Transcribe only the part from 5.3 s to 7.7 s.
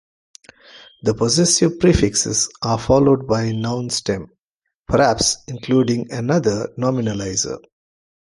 including another nominalizer.